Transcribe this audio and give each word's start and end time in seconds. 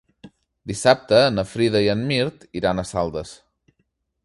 Dissabte 0.71 1.19
na 1.35 1.43
Frida 1.51 1.83
i 1.87 1.91
en 1.95 2.01
Mirt 2.13 2.49
iran 2.61 2.81
a 2.85 2.89
Saldes. 2.95 3.35